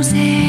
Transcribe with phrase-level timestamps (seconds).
[0.00, 0.39] Roses.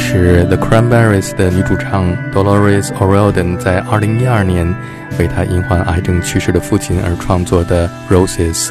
[0.00, 4.74] 是 The Cranberries 的女主唱 Dolores O'Riordan 在2012年
[5.18, 8.70] 为她因患癌症去世的父亲而创作的 Roses。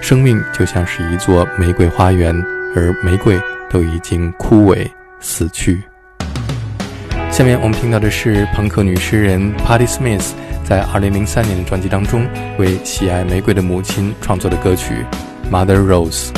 [0.00, 2.32] 生命就像是一座玫瑰花园，
[2.76, 4.88] 而玫瑰都已经枯萎
[5.20, 5.82] 死去。
[7.30, 10.30] 下面我们听到的是朋克女诗人 Patti Smith
[10.64, 12.24] 在2003年的专辑当中
[12.56, 15.04] 为喜爱玫瑰的母亲创作的歌曲
[15.52, 16.28] 《Mother Rose》。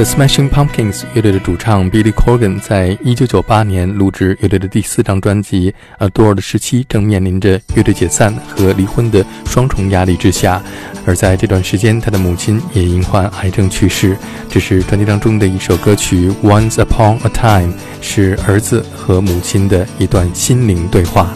[0.00, 5.74] The Smashing Pumpkins 乐队的主唱 Billy Corgan 在1998年录制乐队的第四张专辑
[6.08, 10.62] 《Adore》的时期，正面临着乐队解散和离婚的双重压力之下。
[11.04, 14.16] 而在这段时间，他的母亲也因患癌症去世。
[14.48, 21.30] 这是专辑当中的一首歌曲《Once Upon a Time》，是儿子和母亲的一段心灵对话。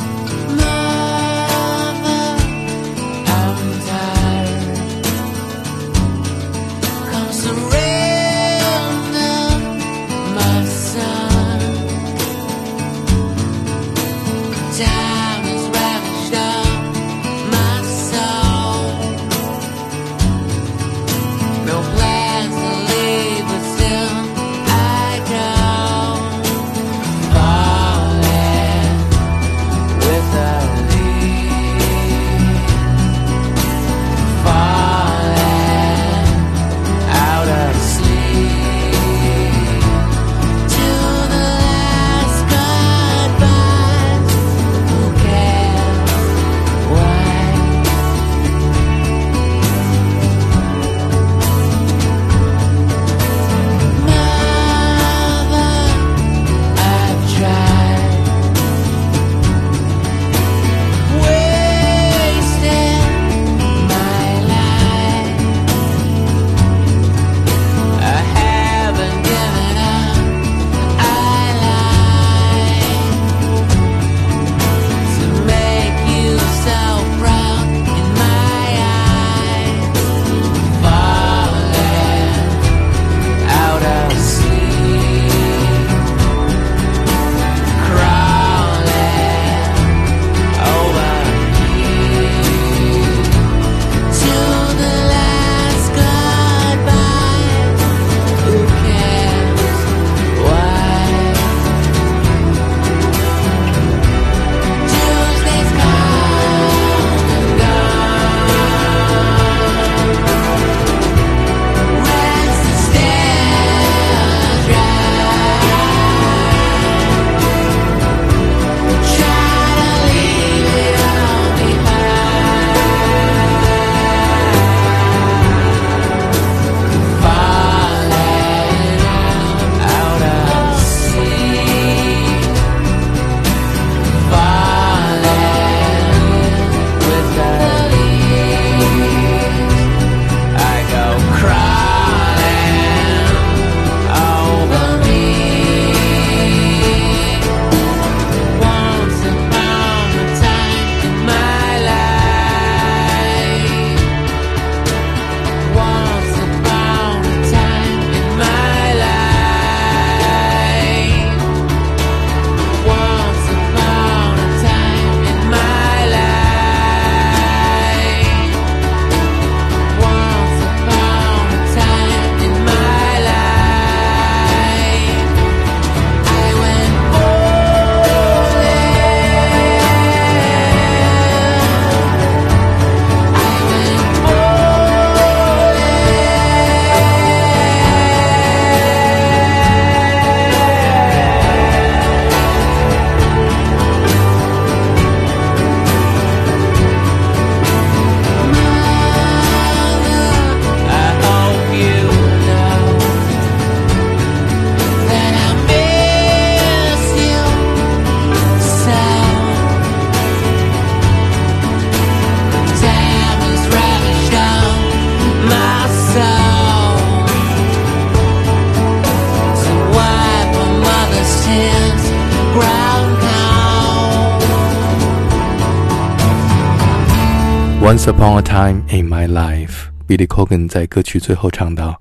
[227.81, 231.99] Once upon a time in my life, Billy Corgan 在歌曲最后唱道：“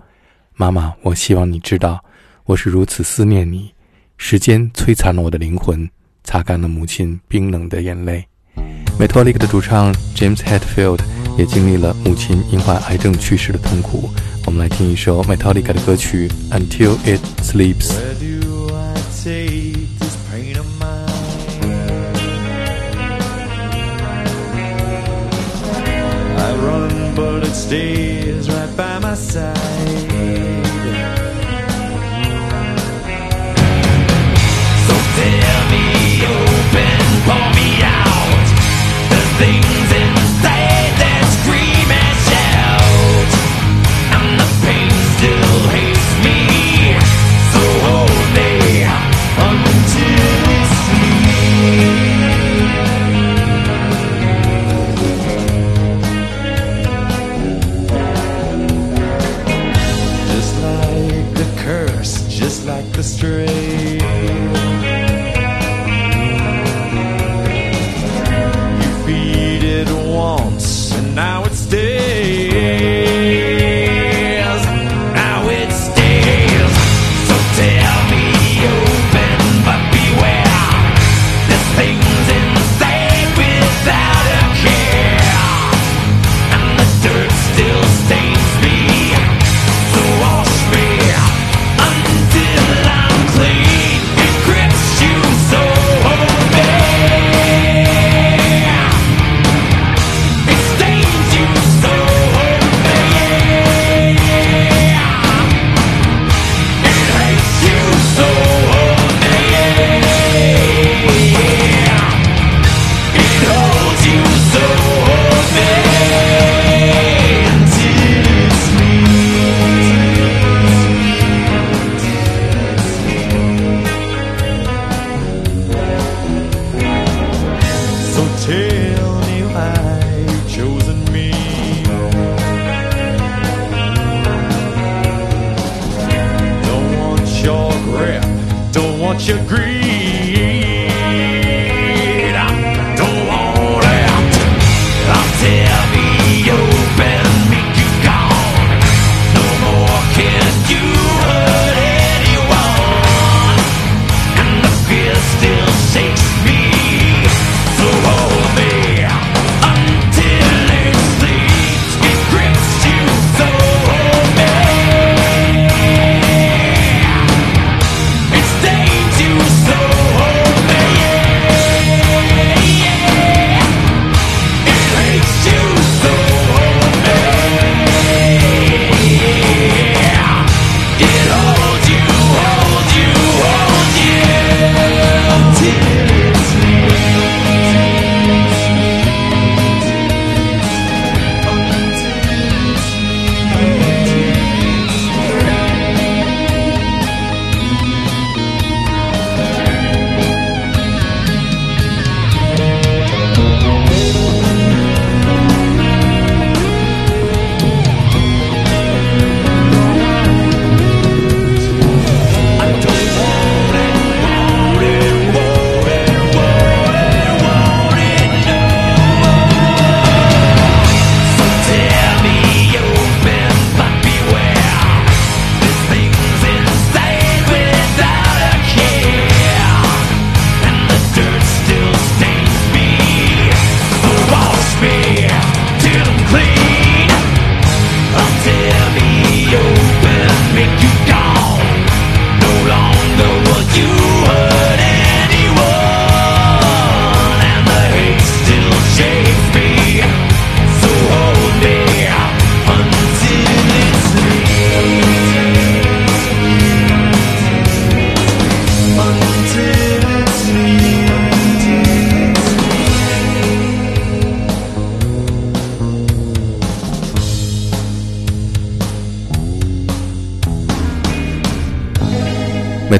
[0.55, 2.01] 妈妈，我希望你知道，
[2.45, 3.73] 我是如此思念你。
[4.17, 5.89] 时间摧残了我的灵魂，
[6.23, 8.25] 擦干了母亲冰冷的眼泪。”
[8.97, 10.99] Metallica 的主唱 James Hetfield
[11.37, 14.09] 也经历了母亲因患癌症去世的痛苦。
[14.45, 17.91] 我们来听一首 Metallica 的歌曲《Until It Sleeps》。
[26.65, 29.55] Run, but it stays right by my side.
[34.85, 35.85] So tell me
[36.35, 38.45] open, pour me out
[39.09, 39.72] the things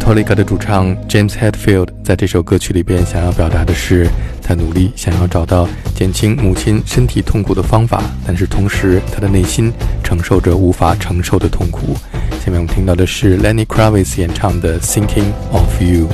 [0.04, 4.10] Paulica 的主唱 James Hadfield 在这首歌曲里边想要表达的是，
[4.42, 9.72] 他努力想要找到减轻母亲身体痛苦的方法，但是同时他的内心
[10.04, 11.96] 承受着无法承受的痛苦。
[12.46, 16.10] 下面我们听到的是 Lenny Kravis 演唱的 Thinking of You。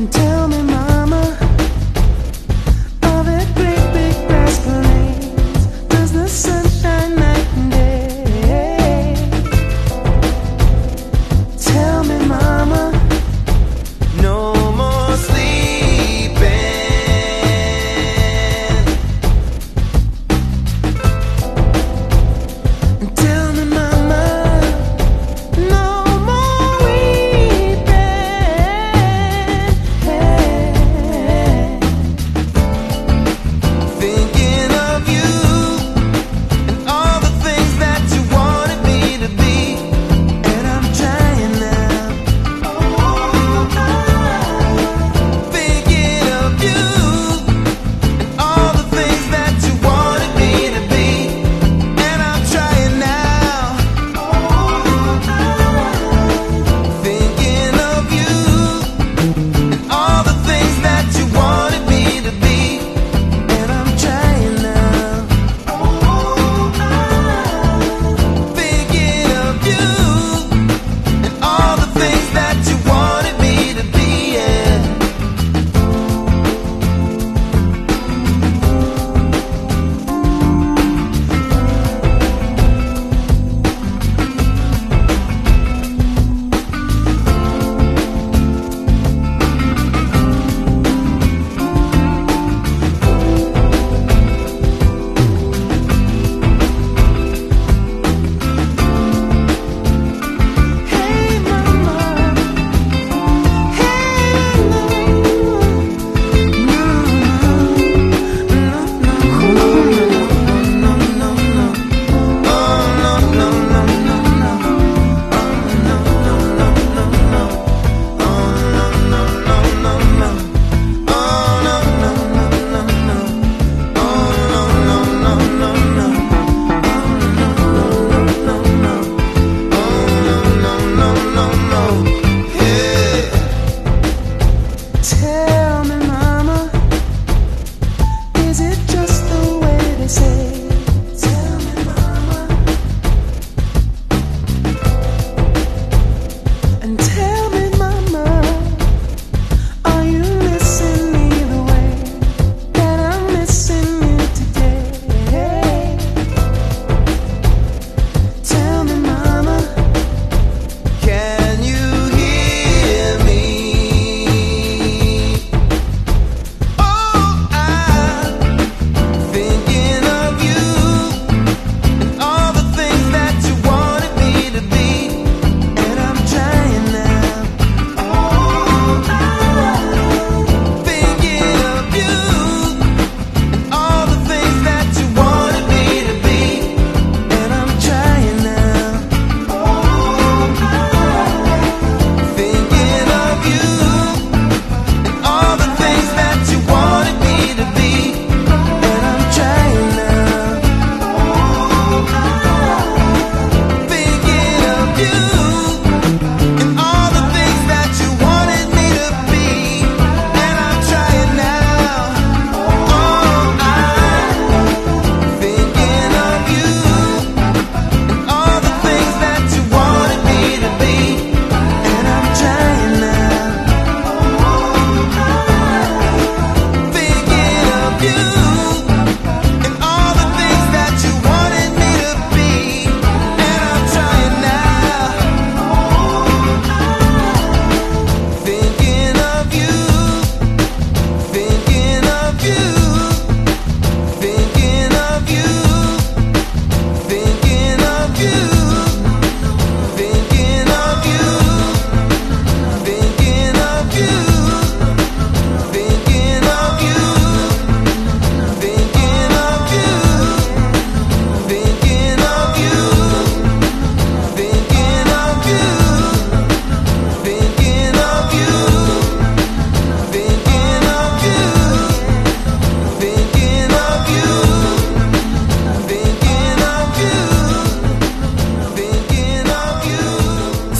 [0.00, 0.29] until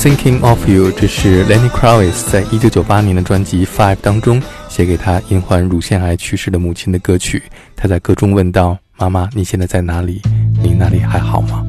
[0.02, 7.42] Thinking of You，这是 Lenny Kravitz 在一九九八年的专辑《Five》当中写给他因患乳腺癌去世的母亲的歌曲。
[7.76, 10.22] 他在歌中问道：“妈妈，你现在在哪里？
[10.62, 11.62] 你那里还好吗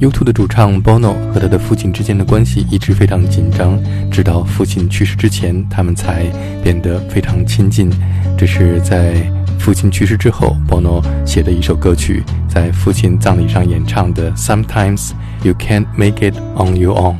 [0.00, 3.78] ？”U2 的主唱 Bono 和他的父亲之间的关系一直非常紧张，
[4.10, 6.24] 直到父亲去世之前，他们才
[6.64, 7.92] 变得非常亲近。
[8.38, 15.11] 这是在父亲去世之后，Bono 写的一首歌曲，在父亲葬礼上演唱的《Sometimes
[15.43, 17.15] You Can't Make It on Your Own》。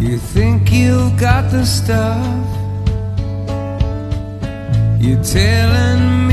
[0.00, 2.16] You think you've got the stuff?
[5.00, 6.31] You're telling me